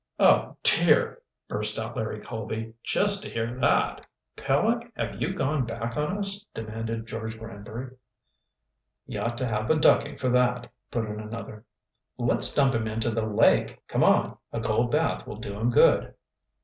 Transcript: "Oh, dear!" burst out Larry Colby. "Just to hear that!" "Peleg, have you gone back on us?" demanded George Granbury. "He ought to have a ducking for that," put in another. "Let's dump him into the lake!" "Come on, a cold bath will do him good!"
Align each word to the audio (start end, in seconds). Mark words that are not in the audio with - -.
"Oh, 0.19 0.57
dear!" 0.63 1.19
burst 1.47 1.77
out 1.77 1.95
Larry 1.95 2.21
Colby. 2.21 2.73
"Just 2.83 3.21
to 3.21 3.29
hear 3.29 3.55
that!" 3.59 4.03
"Peleg, 4.35 4.91
have 4.97 5.21
you 5.21 5.31
gone 5.35 5.63
back 5.63 5.95
on 5.95 6.17
us?" 6.17 6.43
demanded 6.55 7.05
George 7.05 7.37
Granbury. 7.37 7.95
"He 9.05 9.19
ought 9.19 9.37
to 9.37 9.45
have 9.45 9.69
a 9.69 9.75
ducking 9.75 10.17
for 10.17 10.29
that," 10.29 10.71
put 10.89 11.05
in 11.05 11.19
another. 11.19 11.65
"Let's 12.17 12.51
dump 12.51 12.73
him 12.73 12.87
into 12.87 13.11
the 13.11 13.27
lake!" 13.27 13.79
"Come 13.87 14.03
on, 14.03 14.37
a 14.51 14.59
cold 14.59 14.89
bath 14.89 15.27
will 15.27 15.35
do 15.37 15.53
him 15.53 15.69
good!" 15.69 16.15